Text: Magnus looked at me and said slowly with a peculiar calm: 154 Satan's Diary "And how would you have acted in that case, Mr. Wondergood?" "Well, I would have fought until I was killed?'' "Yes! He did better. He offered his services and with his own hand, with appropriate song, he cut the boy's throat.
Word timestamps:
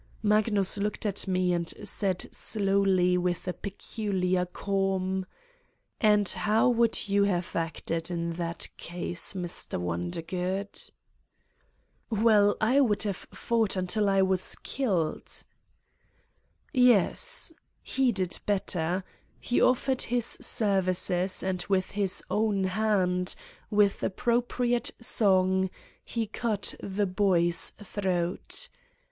Magnus 0.23 0.79
looked 0.79 1.05
at 1.05 1.27
me 1.27 1.53
and 1.53 1.71
said 1.87 2.27
slowly 2.33 3.19
with 3.19 3.47
a 3.47 3.53
peculiar 3.53 4.47
calm: 4.47 5.27
154 5.99 6.01
Satan's 6.01 6.31
Diary 6.33 6.41
"And 6.41 6.47
how 6.47 6.69
would 6.79 7.07
you 7.09 7.23
have 7.25 7.55
acted 7.55 8.09
in 8.09 8.29
that 8.31 8.67
case, 8.77 9.33
Mr. 9.33 9.79
Wondergood?" 9.79 10.89
"Well, 12.09 12.57
I 12.59 12.81
would 12.81 13.03
have 13.03 13.27
fought 13.31 13.75
until 13.75 14.09
I 14.09 14.23
was 14.23 14.55
killed?'' 14.63 15.43
"Yes! 16.73 17.51
He 17.83 18.11
did 18.11 18.39
better. 18.47 19.03
He 19.39 19.61
offered 19.61 20.01
his 20.01 20.25
services 20.41 21.43
and 21.43 21.63
with 21.69 21.91
his 21.91 22.23
own 22.31 22.63
hand, 22.63 23.35
with 23.69 24.01
appropriate 24.01 24.89
song, 24.99 25.69
he 26.03 26.25
cut 26.25 26.73
the 26.81 27.05
boy's 27.05 27.69
throat. 27.83 28.67